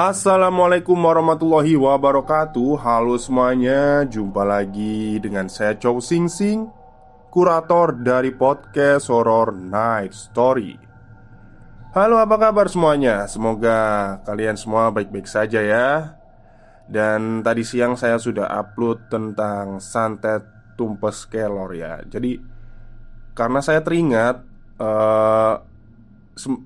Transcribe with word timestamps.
Assalamualaikum 0.00 0.96
warahmatullahi 0.96 1.76
wabarakatuh. 1.76 2.80
Halo 2.80 3.20
semuanya 3.20 4.00
Jumpa 4.08 4.48
lagi 4.48 5.20
dengan 5.20 5.44
saya 5.52 5.76
Chow 5.76 6.00
Sing 6.00 6.24
Sing 6.24 6.72
Kurator 7.28 8.00
dari 8.00 8.32
podcast 8.32 9.12
Horror 9.12 9.52
Night 9.52 10.16
Story. 10.16 10.80
Halo 11.92 12.16
apa 12.16 12.32
kabar 12.40 12.72
semuanya? 12.72 13.28
Semoga 13.28 14.16
kalian 14.24 14.56
semua 14.56 14.88
baik-baik 14.88 15.28
saja 15.28 15.60
ya. 15.60 16.16
Dan 16.88 17.44
tadi 17.44 17.60
siang 17.60 17.92
saya 18.00 18.16
sudah 18.16 18.48
upload 18.48 19.12
tentang 19.12 19.84
santet 19.84 20.48
tumpes 20.80 21.28
kelor 21.28 21.76
ya. 21.76 22.00
Jadi 22.08 22.40
karena 23.36 23.60
saya 23.60 23.84
teringat 23.84 24.48
sem- 24.80 25.69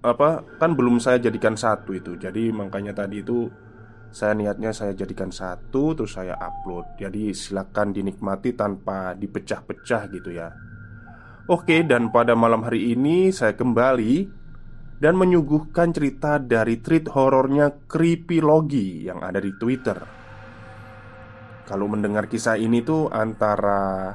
apa 0.04 0.44
kan 0.60 0.76
belum 0.76 1.02
saya 1.02 1.18
jadikan 1.18 1.58
satu 1.58 1.96
itu. 1.96 2.14
Jadi 2.14 2.54
makanya 2.54 2.94
tadi 2.94 3.24
itu 3.24 3.48
saya 4.14 4.36
niatnya 4.38 4.70
saya 4.70 4.94
jadikan 4.94 5.34
satu 5.34 5.98
terus 5.98 6.14
saya 6.14 6.38
upload. 6.38 7.00
Jadi 7.00 7.34
silakan 7.34 7.90
dinikmati 7.90 8.54
tanpa 8.54 9.16
dipecah-pecah 9.18 10.02
gitu 10.14 10.30
ya. 10.30 10.54
Oke 11.50 11.82
dan 11.84 12.08
pada 12.14 12.32
malam 12.38 12.64
hari 12.64 12.94
ini 12.94 13.34
saya 13.34 13.52
kembali 13.58 14.44
dan 15.02 15.18
menyuguhkan 15.18 15.92
cerita 15.92 16.38
dari 16.40 16.80
treat 16.80 17.10
horornya 17.10 17.84
Creepylogi 17.90 19.04
yang 19.04 19.20
ada 19.20 19.42
di 19.42 19.52
Twitter. 19.58 19.98
Kalau 21.64 21.88
mendengar 21.88 22.28
kisah 22.28 22.60
ini 22.60 22.84
tuh 22.84 23.08
antara 23.10 24.14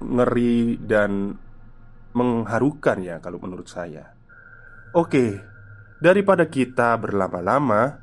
ngeri 0.00 0.80
dan 0.80 1.32
mengharukan 2.16 2.98
ya 3.04 3.20
kalau 3.20 3.36
menurut 3.40 3.68
saya 3.68 4.15
Oke, 4.96 5.44
daripada 6.00 6.48
kita 6.48 6.96
berlama-lama, 6.96 8.00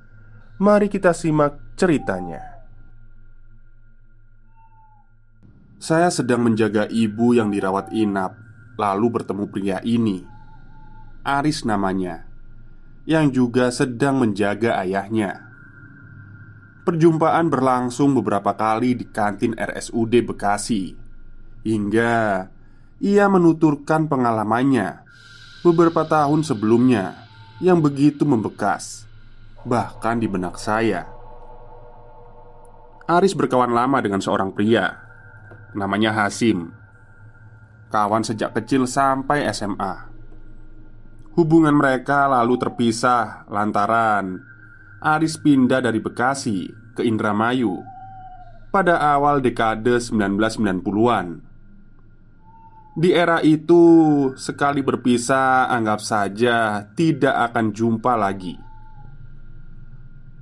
mari 0.61 0.85
kita 0.93 1.09
simak 1.09 1.57
ceritanya. 1.73 2.61
Saya 5.81 6.13
sedang 6.13 6.45
menjaga 6.45 6.85
ibu 6.85 7.33
yang 7.33 7.49
dirawat 7.49 7.89
inap, 7.97 8.37
lalu 8.77 9.09
bertemu 9.09 9.45
pria 9.49 9.81
ini. 9.81 10.21
Aris 11.25 11.65
namanya, 11.65 12.29
yang 13.09 13.33
juga 13.33 13.73
sedang 13.73 14.21
menjaga 14.21 14.77
ayahnya. 14.85 15.49
Perjumpaan 16.85 17.49
berlangsung 17.49 18.13
beberapa 18.13 18.53
kali 18.53 18.93
di 18.93 19.09
kantin 19.09 19.57
RSUD 19.57 20.29
Bekasi, 20.29 20.93
hingga 21.65 22.45
ia 23.01 23.25
menuturkan 23.25 24.05
pengalamannya 24.05 25.03
beberapa 25.63 26.03
tahun 26.03 26.43
sebelumnya 26.43 27.23
yang 27.63 27.79
begitu 27.79 28.27
membekas, 28.27 29.07
bahkan 29.63 30.19
di 30.19 30.27
benak 30.27 30.59
saya. 30.59 31.07
Aris 33.07 33.31
berkawan 33.31 33.71
lama 33.71 34.03
dengan 34.03 34.19
seorang 34.19 34.51
pria, 34.51 34.99
namanya 35.71 36.11
Hasim. 36.11 36.75
Kawan 37.87 38.27
sejak 38.27 38.51
kecil 38.59 38.83
sampai 38.83 39.47
SMA. 39.55 40.11
Hubungan 41.39 41.73
mereka 41.73 42.29
lalu 42.29 42.59
terpisah 42.59 43.47
lantaran 43.49 44.37
Aris 45.01 45.39
pindah 45.39 45.81
dari 45.81 45.99
Bekasi 45.99 46.69
ke 46.93 47.01
Indramayu 47.03 47.83
pada 48.71 48.97
awal 48.99 49.39
dekade 49.39 49.99
1990-an. 49.99 51.52
Di 52.93 53.09
era 53.09 53.41
itu, 53.41 53.83
sekali 54.37 54.85
berpisah, 54.85 55.65
anggap 55.65 55.97
saja 55.97 56.85
tidak 56.93 57.49
akan 57.49 57.73
jumpa 57.73 58.13
lagi. 58.13 58.53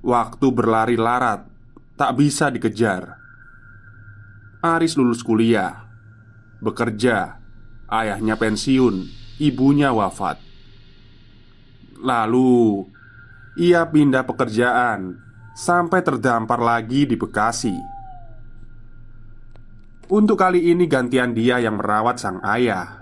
Waktu 0.03 0.47
berlari 0.51 0.99
larat, 0.99 1.47
tak 1.95 2.11
bisa 2.19 2.51
dikejar. 2.51 3.15
Aris 4.59 4.99
lulus 4.99 5.23
kuliah, 5.23 5.87
bekerja, 6.59 7.39
ayahnya 7.87 8.35
pensiun, 8.35 9.07
ibunya 9.39 9.95
wafat. 9.95 10.43
Lalu, 12.03 12.83
ia 13.55 13.87
pindah 13.87 14.27
pekerjaan 14.27 15.23
sampai 15.55 16.03
terdampar 16.03 16.59
lagi 16.59 17.07
di 17.07 17.15
Bekasi. 17.15 18.00
Untuk 20.11 20.43
kali 20.43 20.75
ini 20.75 20.91
gantian 20.91 21.31
dia 21.31 21.63
yang 21.63 21.79
merawat 21.79 22.19
sang 22.19 22.43
ayah. 22.43 22.99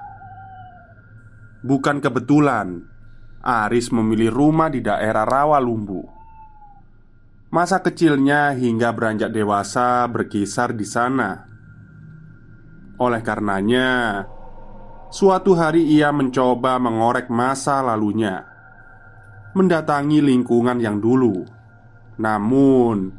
Bukan 1.66 2.06
kebetulan 2.06 2.86
Aris 3.42 3.90
memilih 3.90 4.30
rumah 4.30 4.70
di 4.70 4.86
daerah 4.86 5.26
Rawalumbu. 5.26 6.06
Masa 7.50 7.82
kecilnya 7.82 8.54
hingga 8.54 8.94
beranjak 8.94 9.34
dewasa 9.34 10.06
berkisar 10.06 10.78
di 10.78 10.86
sana. 10.86 11.50
Oleh 13.02 13.26
karenanya 13.26 14.22
Suatu 15.10 15.58
hari 15.58 15.90
ia 15.90 16.14
mencoba 16.14 16.78
mengorek 16.78 17.34
masa 17.34 17.82
lalunya 17.82 18.46
Mendatangi 19.58 20.22
lingkungan 20.22 20.78
yang 20.78 21.02
dulu. 21.02 21.42
Namun 22.22 23.10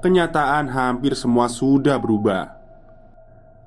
Kenyataan 0.00 0.72
hampir 0.72 1.12
semua 1.12 1.52
sudah 1.52 2.00
berubah 2.00 2.55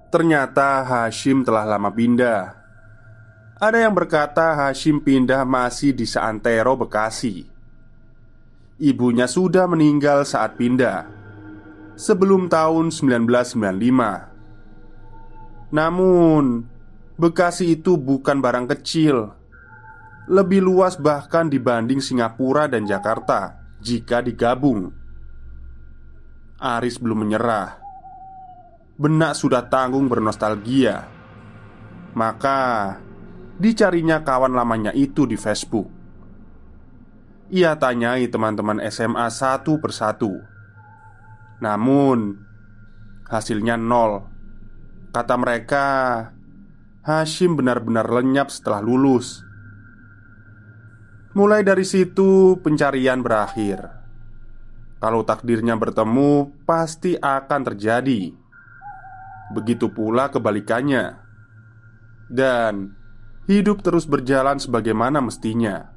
Ternyata 0.09 0.81
Hashim 0.81 1.45
telah 1.45 1.69
lama 1.69 1.93
pindah. 1.93 2.57
Ada 3.61 3.85
yang 3.85 3.93
berkata 3.93 4.57
Hashim 4.57 4.97
pindah 4.97 5.45
masih 5.45 5.93
di 5.93 6.09
Seantero, 6.09 6.73
Bekasi. 6.73 7.45
Ibunya 8.81 9.29
sudah 9.29 9.69
meninggal 9.69 10.25
saat 10.25 10.57
pindah 10.57 11.05
sebelum 11.93 12.49
tahun 12.49 12.89
1995. 12.89 15.69
Namun, 15.69 16.65
Bekasi 17.13 17.77
itu 17.77 17.93
bukan 17.93 18.41
barang 18.41 18.65
kecil. 18.65 19.29
Lebih 20.25 20.65
luas 20.65 20.97
bahkan 20.97 21.53
dibanding 21.53 22.01
Singapura 22.01 22.65
dan 22.65 22.89
Jakarta 22.89 23.61
jika 23.77 24.25
digabung. 24.25 24.89
Aris 26.57 26.97
belum 26.97 27.29
menyerah 27.29 27.88
benak 28.99 29.31
sudah 29.31 29.71
tanggung 29.71 30.11
bernostalgia. 30.11 31.07
Maka 32.11 32.99
dicarinya 33.55 34.19
kawan 34.27 34.51
lamanya 34.51 34.91
itu 34.91 35.23
di 35.23 35.39
Facebook. 35.39 35.87
Ia 37.49 37.79
tanyai 37.79 38.27
teman-teman 38.27 38.83
SMA 38.91 39.25
satu 39.31 39.79
persatu. 39.79 40.35
Namun 41.63 42.35
hasilnya 43.25 43.79
nol. 43.79 44.27
Kata 45.09 45.33
mereka, 45.41 45.85
Hashim 47.01 47.57
benar-benar 47.57 48.05
lenyap 48.05 48.53
setelah 48.53 48.83
lulus. 48.83 49.41
Mulai 51.33 51.65
dari 51.65 51.81
situ, 51.87 52.61
pencarian 52.61 53.25
berakhir. 53.25 53.81
Kalau 55.01 55.25
takdirnya 55.25 55.73
bertemu, 55.79 56.53
pasti 56.67 57.17
akan 57.17 57.61
terjadi. 57.73 58.38
Begitu 59.53 59.89
pula 59.89 60.29
kebalikannya. 60.29 61.25
dan 62.29 62.93
hidup 63.49 63.81
terus 63.81 64.05
berjalan 64.05 64.61
sebagaimana 64.61 65.17
mestinya. 65.17 65.89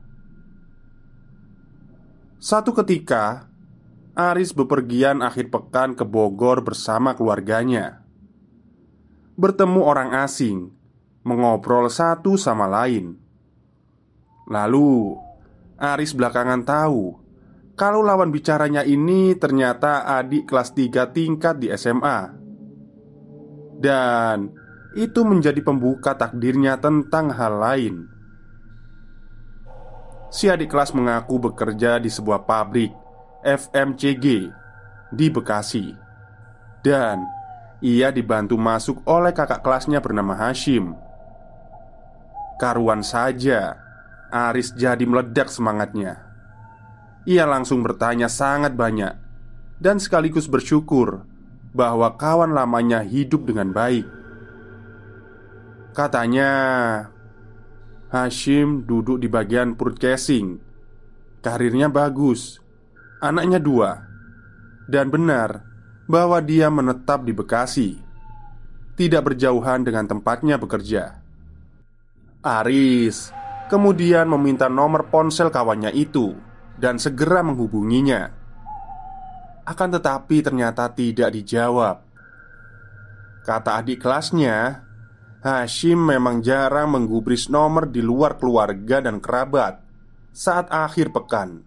Satu 2.40 2.72
ketika, 2.72 3.52
Aris 4.16 4.56
bepergian 4.56 5.20
akhir 5.20 5.52
pekan 5.52 5.92
ke 5.92 6.02
Bogor 6.08 6.64
bersama 6.64 7.12
keluarganya. 7.12 8.02
Bertemu 9.36 9.80
orang 9.84 10.16
asing, 10.24 10.72
mengobrol 11.22 11.92
satu 11.92 12.40
sama 12.40 12.64
lain. 12.64 13.20
Lalu, 14.48 15.20
Aris 15.76 16.16
belakangan 16.16 16.64
tahu 16.64 17.22
kalau 17.72 18.04
lawan 18.04 18.28
bicaranya 18.28 18.84
ini 18.84 19.32
ternyata 19.38 20.04
adik 20.04 20.50
kelas 20.50 20.76
3 20.76 21.08
tingkat 21.14 21.56
di 21.56 21.72
SMA. 21.72 22.41
Dan 23.82 24.54
itu 24.94 25.26
menjadi 25.26 25.58
pembuka 25.58 26.14
takdirnya 26.14 26.78
tentang 26.78 27.34
hal 27.34 27.58
lain. 27.58 28.06
Si 30.30 30.46
adik 30.48 30.70
kelas 30.70 30.94
mengaku 30.94 31.50
bekerja 31.50 31.98
di 31.98 32.08
sebuah 32.08 32.46
pabrik 32.46 32.94
FMCG 33.42 34.26
di 35.12 35.26
Bekasi, 35.28 35.92
dan 36.80 37.20
ia 37.82 38.08
dibantu 38.14 38.56
masuk 38.56 39.02
oleh 39.04 39.34
kakak 39.34 39.60
kelasnya 39.60 40.00
bernama 40.00 40.32
Hashim. 40.38 40.94
Karuan 42.56 43.02
saja, 43.02 43.76
Aris 44.30 44.72
jadi 44.72 45.02
meledak 45.04 45.50
semangatnya. 45.50 46.22
Ia 47.28 47.44
langsung 47.44 47.82
bertanya 47.84 48.30
sangat 48.30 48.72
banyak 48.72 49.12
dan 49.82 49.98
sekaligus 49.98 50.46
bersyukur 50.46 51.26
bahwa 51.72 52.14
kawan 52.20 52.52
lamanya 52.52 53.00
hidup 53.00 53.48
dengan 53.48 53.72
baik. 53.72 54.04
Katanya, 55.92 56.52
Hashim 58.12 58.84
duduk 58.84 59.20
di 59.20 59.28
bagian 59.28 59.76
purchasing. 59.76 60.60
Karirnya 61.42 61.88
bagus, 61.90 62.62
anaknya 63.18 63.58
dua, 63.58 64.04
dan 64.86 65.10
benar 65.10 65.66
bahwa 66.06 66.38
dia 66.38 66.70
menetap 66.70 67.24
di 67.26 67.34
Bekasi, 67.34 67.98
tidak 68.94 69.32
berjauhan 69.32 69.82
dengan 69.82 70.06
tempatnya 70.06 70.60
bekerja. 70.60 71.18
Aris 72.42 73.32
kemudian 73.70 74.28
meminta 74.28 74.68
nomor 74.68 75.08
ponsel 75.08 75.48
kawannya 75.48 75.94
itu 75.94 76.36
dan 76.76 76.98
segera 77.00 77.40
menghubunginya. 77.40 78.41
Akan 79.72 79.88
tetapi, 79.88 80.44
ternyata 80.44 80.92
tidak 80.92 81.32
dijawab. 81.32 82.04
Kata 83.40 83.80
adik 83.80 84.04
kelasnya, 84.04 84.84
Hashim 85.40 85.96
memang 85.96 86.44
jarang 86.44 86.92
menggubris 86.92 87.48
nomor 87.48 87.88
di 87.88 88.04
luar 88.04 88.36
keluarga 88.36 89.00
dan 89.00 89.16
kerabat 89.16 89.80
saat 90.36 90.68
akhir 90.68 91.08
pekan. 91.16 91.64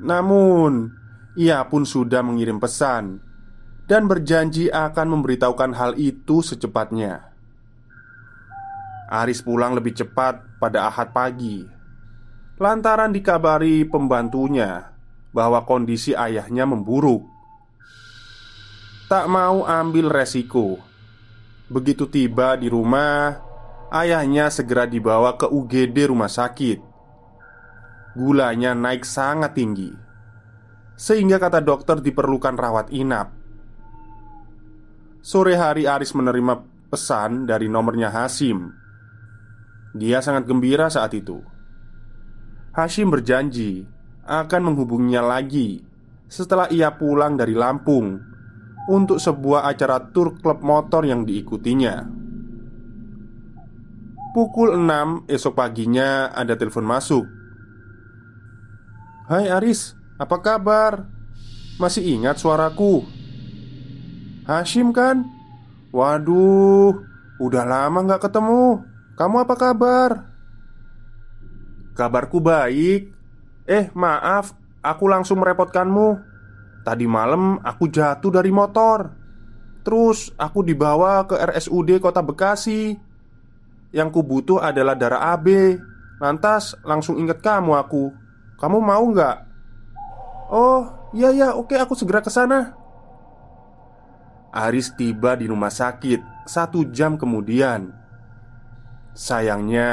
Namun, 0.00 0.96
ia 1.36 1.60
pun 1.68 1.84
sudah 1.84 2.24
mengirim 2.24 2.56
pesan 2.56 3.20
dan 3.84 4.08
berjanji 4.08 4.72
akan 4.72 5.12
memberitahukan 5.12 5.76
hal 5.76 5.92
itu 6.00 6.40
secepatnya. 6.40 7.36
Aris 9.12 9.44
pulang 9.44 9.76
lebih 9.76 9.92
cepat 9.92 10.40
pada 10.56 10.88
Ahad 10.88 11.12
pagi, 11.12 11.68
lantaran 12.58 13.12
dikabari 13.12 13.86
pembantunya 13.86 14.95
bahwa 15.36 15.60
kondisi 15.68 16.16
ayahnya 16.16 16.64
memburuk. 16.64 17.28
Tak 19.12 19.28
mau 19.28 19.68
ambil 19.68 20.08
resiko 20.08 20.80
Begitu 21.66 22.06
tiba 22.06 22.54
di 22.54 22.70
rumah, 22.70 23.42
ayahnya 23.90 24.46
segera 24.54 24.86
dibawa 24.86 25.34
ke 25.34 25.50
UGD 25.50 26.14
rumah 26.14 26.30
sakit. 26.30 26.78
Gulanya 28.14 28.70
naik 28.70 29.02
sangat 29.02 29.58
tinggi, 29.58 29.90
sehingga 30.94 31.42
kata 31.42 31.58
dokter 31.58 31.98
diperlukan 31.98 32.54
rawat 32.54 32.94
inap. 32.94 33.34
Sore 35.26 35.58
hari 35.58 35.90
Aris 35.90 36.14
menerima 36.14 36.62
pesan 36.86 37.50
dari 37.50 37.66
nomornya 37.66 38.14
Hasim. 38.14 38.70
Dia 39.90 40.22
sangat 40.22 40.46
gembira 40.46 40.86
saat 40.86 41.18
itu. 41.18 41.42
Hashim 42.78 43.10
berjanji 43.10 43.90
akan 44.26 44.60
menghubunginya 44.70 45.22
lagi 45.22 45.86
setelah 46.26 46.66
ia 46.74 46.90
pulang 46.98 47.38
dari 47.38 47.54
Lampung 47.54 48.18
untuk 48.90 49.18
sebuah 49.18 49.66
acara 49.66 50.10
tur 50.10 50.38
klub 50.38 50.62
motor 50.62 51.06
yang 51.06 51.22
diikutinya. 51.26 52.06
Pukul 54.36 54.76
6 54.76 55.24
esok 55.32 55.56
paginya 55.56 56.28
ada 56.28 56.52
telepon 56.60 56.84
masuk. 56.84 57.24
"Hai 59.32 59.48
Aris, 59.48 59.96
apa 60.20 60.36
kabar? 60.44 61.08
Masih 61.80 62.04
ingat 62.04 62.36
suaraku?" 62.36 63.08
"Hashim 64.44 64.92
kan? 64.92 65.24
Waduh, 65.88 67.00
udah 67.40 67.64
lama 67.64 68.04
gak 68.04 68.28
ketemu. 68.28 68.84
Kamu 69.16 69.36
apa 69.40 69.54
kabar?" 69.56 70.10
"Kabarku 71.96 72.36
baik. 72.36 73.15
Eh, 73.66 73.90
maaf, 73.92 74.54
aku 74.80 75.04
langsung 75.10 75.42
merepotkanmu." 75.42 76.34
Tadi 76.86 77.06
malam 77.10 77.58
aku 77.66 77.90
jatuh 77.90 78.30
dari 78.30 78.54
motor. 78.54 79.10
Terus 79.82 80.30
aku 80.38 80.62
dibawa 80.62 81.26
ke 81.26 81.34
RSUD 81.34 81.98
kota 81.98 82.22
Bekasi. 82.22 82.94
Yang 83.90 84.08
ku 84.14 84.20
butuh 84.22 84.62
adalah 84.62 84.94
darah 84.94 85.34
AB 85.34 85.78
Lantas 86.16 86.72
langsung 86.80 87.20
inget 87.20 87.44
kamu 87.44 87.76
aku. 87.76 88.08
Kamu 88.56 88.80
mau 88.80 89.04
nggak? 89.04 89.36
Oh 90.48 90.88
iya 91.12 91.28
ya 91.32 91.48
oke 91.52 91.76
aku 91.76 91.92
segera 91.92 92.24
ke 92.24 92.32
sana. 92.32 92.72
Aris 94.56 94.96
tiba 94.96 95.36
di 95.36 95.44
rumah 95.44 95.68
sakit 95.68 96.48
satu 96.48 96.88
jam 96.88 97.20
kemudian. 97.20 97.92
Sayangnya 99.12 99.92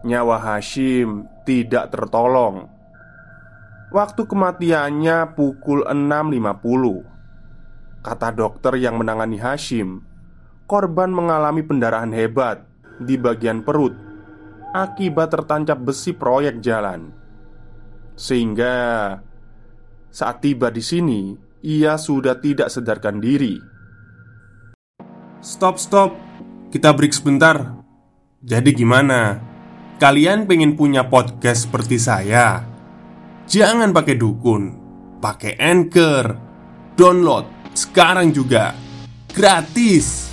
Nyawa 0.00 0.40
Hashim 0.40 1.28
tidak 1.50 1.90
tertolong. 1.90 2.70
Waktu 3.90 4.22
kematiannya 4.22 5.34
pukul 5.34 5.82
6.50 5.82 8.06
Kata 8.06 8.30
dokter 8.30 8.78
yang 8.78 8.94
menangani 8.94 9.42
Hashim 9.42 10.06
Korban 10.70 11.10
mengalami 11.10 11.66
pendarahan 11.66 12.14
hebat 12.14 12.62
di 13.02 13.18
bagian 13.18 13.66
perut 13.66 13.98
Akibat 14.70 15.34
tertancap 15.34 15.82
besi 15.82 16.14
proyek 16.14 16.62
jalan. 16.62 17.10
Sehingga 18.14 19.18
saat 20.14 20.38
tiba 20.38 20.70
di 20.70 20.86
sini 20.86 21.34
Ia 21.66 21.98
sudah 21.98 22.38
tidak 22.38 22.70
sedarkan 22.70 23.18
diri. 23.18 23.58
Stop 25.42 25.82
stop. 25.82 26.14
Kita 26.70 26.94
break 26.94 27.10
sebentar. 27.10 27.82
Jadi 28.38 28.70
gimana? 28.70 29.49
Kalian 30.00 30.48
pengen 30.48 30.80
punya 30.80 31.12
podcast 31.12 31.68
seperti 31.68 32.00
saya? 32.00 32.64
Jangan 33.44 33.92
pakai 33.92 34.16
dukun, 34.16 34.72
pakai 35.20 35.60
anchor, 35.60 36.40
download 36.96 37.44
sekarang 37.76 38.32
juga 38.32 38.72
gratis. 39.28 40.24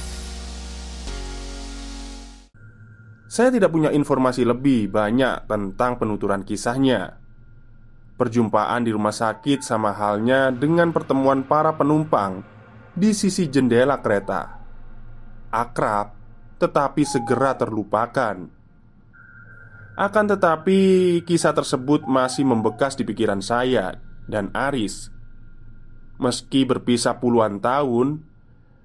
Saya 3.28 3.52
tidak 3.52 3.76
punya 3.76 3.92
informasi 3.92 4.48
lebih 4.48 4.88
banyak 4.88 5.52
tentang 5.52 6.00
penuturan 6.00 6.48
kisahnya. 6.48 7.20
Perjumpaan 8.16 8.88
di 8.88 8.96
rumah 8.96 9.12
sakit 9.12 9.68
sama 9.68 9.92
halnya 9.92 10.48
dengan 10.48 10.96
pertemuan 10.96 11.44
para 11.44 11.76
penumpang 11.76 12.40
di 12.96 13.12
sisi 13.12 13.52
jendela 13.52 14.00
kereta. 14.00 14.64
Akrab, 15.52 16.16
tetapi 16.56 17.04
segera 17.04 17.52
terlupakan. 17.60 18.57
Akan 19.98 20.30
tetapi, 20.30 20.80
kisah 21.26 21.58
tersebut 21.58 22.06
masih 22.06 22.46
membekas 22.46 22.94
di 22.94 23.02
pikiran 23.02 23.42
saya 23.42 23.98
dan 24.30 24.54
Aris. 24.54 25.10
Meski 26.22 26.70
berpisah 26.70 27.18
puluhan 27.18 27.58
tahun, 27.58 28.22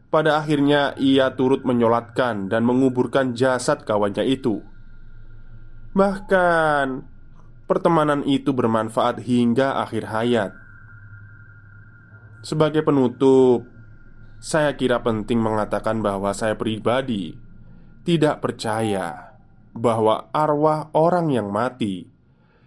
pada 0.09 0.41
akhirnya 0.41 0.97
ia 0.97 1.37
turut 1.37 1.69
menyolatkan 1.69 2.49
dan 2.49 2.65
menguburkan 2.65 3.37
jasad 3.37 3.85
kawannya 3.85 4.25
itu. 4.25 4.65
Bahkan, 5.93 7.05
pertemanan 7.69 8.25
itu 8.25 8.57
bermanfaat 8.57 9.21
hingga 9.21 9.85
akhir 9.85 10.09
hayat. 10.09 10.53
Sebagai 12.41 12.81
penutup, 12.89 13.69
saya 14.41 14.73
kira 14.81 15.05
penting 15.05 15.45
mengatakan 15.45 16.01
bahwa 16.01 16.33
saya 16.33 16.57
pribadi 16.57 17.37
tidak 18.01 18.41
percaya 18.41 19.32
bahwa 19.73 20.29
arwah 20.33 20.93
orang 20.93 21.33
yang 21.33 21.49
mati 21.49 22.09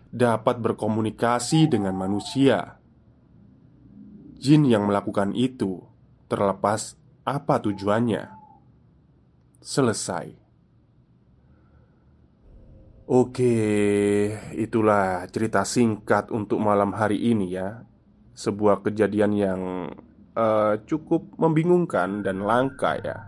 dapat 0.09 0.61
berkomunikasi 0.61 1.69
dengan 1.69 1.93
manusia. 1.93 2.79
Jin 4.39 4.65
yang 4.67 4.85
melakukan 4.85 5.33
itu, 5.33 5.81
terlepas 6.29 6.97
apa 7.25 7.59
tujuannya. 7.61 8.33
selesai. 9.65 10.37
Oke, 13.09 13.57
itulah 14.53 15.25
cerita 15.33 15.65
singkat 15.65 16.29
untuk 16.29 16.61
malam 16.61 16.93
hari 16.93 17.17
ini 17.17 17.49
ya. 17.49 17.81
Sebuah 18.37 18.85
kejadian 18.85 19.31
yang 19.33 19.61
uh, 20.37 20.77
cukup 20.85 21.33
membingungkan 21.41 22.21
dan 22.21 22.45
langka 22.45 23.01
ya. 23.01 23.25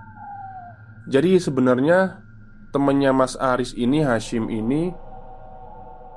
Jadi 1.10 1.42
sebenarnya 1.42 2.27
temannya 2.72 3.12
Mas 3.16 3.36
Aris 3.40 3.74
ini 3.78 4.04
Hashim 4.04 4.52
ini 4.52 4.92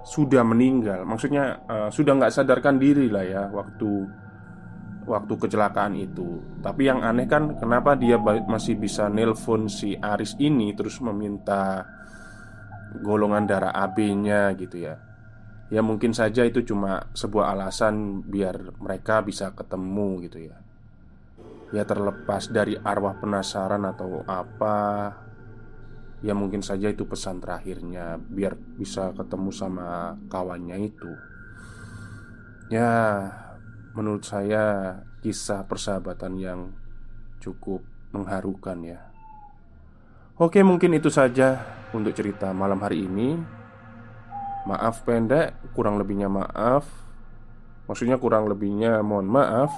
sudah 0.04 0.42
meninggal. 0.42 1.04
Maksudnya 1.04 1.64
uh, 1.68 1.88
sudah 1.92 2.16
nggak 2.16 2.32
sadarkan 2.32 2.80
diri 2.80 3.12
lah 3.12 3.24
ya 3.24 3.42
waktu 3.52 3.90
waktu 5.04 5.34
kecelakaan 5.36 5.96
itu. 5.96 6.40
Tapi 6.60 6.88
yang 6.88 7.02
aneh 7.02 7.26
kan 7.26 7.56
kenapa 7.56 7.96
dia 7.96 8.16
masih 8.20 8.76
bisa 8.76 9.08
nelpon 9.10 9.68
si 9.68 9.96
Aris 9.96 10.36
ini 10.40 10.72
terus 10.76 11.00
meminta 11.02 11.84
golongan 13.02 13.46
darah 13.46 13.72
AB-nya 13.74 14.54
gitu 14.58 14.82
ya. 14.82 14.98
Ya 15.70 15.86
mungkin 15.86 16.10
saja 16.10 16.42
itu 16.42 16.66
cuma 16.66 17.06
sebuah 17.14 17.54
alasan 17.54 18.26
biar 18.26 18.74
mereka 18.82 19.22
bisa 19.22 19.54
ketemu 19.54 20.26
gitu 20.26 20.50
ya. 20.50 20.58
Ya 21.70 21.86
terlepas 21.86 22.50
dari 22.50 22.74
arwah 22.74 23.14
penasaran 23.22 23.86
atau 23.86 24.26
apa 24.26 25.14
Ya 26.20 26.36
mungkin 26.36 26.60
saja 26.60 26.92
itu 26.92 27.08
pesan 27.08 27.40
terakhirnya 27.40 28.20
Biar 28.20 28.52
bisa 28.76 29.16
ketemu 29.16 29.50
sama 29.56 30.20
kawannya 30.28 30.76
itu 30.84 31.12
Ya 32.70 32.92
menurut 33.94 34.22
saya 34.22 34.94
kisah 35.20 35.66
persahabatan 35.66 36.38
yang 36.40 36.60
cukup 37.40 37.84
mengharukan 38.14 38.78
ya. 38.84 39.00
Oke, 40.40 40.64
mungkin 40.64 40.96
itu 40.96 41.12
saja 41.12 41.60
untuk 41.92 42.16
cerita 42.16 42.54
malam 42.56 42.80
hari 42.80 43.04
ini. 43.04 43.36
Maaf 44.64 45.04
pendek, 45.04 45.56
kurang 45.76 46.00
lebihnya 46.00 46.28
maaf. 46.32 46.88
Maksudnya 47.88 48.16
kurang 48.16 48.48
lebihnya 48.48 49.04
mohon 49.04 49.28
maaf. 49.28 49.72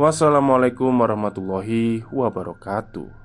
Wassalamualaikum 0.00 0.90
warahmatullahi 0.90 2.06
wabarakatuh. 2.08 3.23